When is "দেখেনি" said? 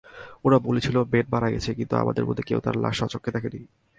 3.35-3.59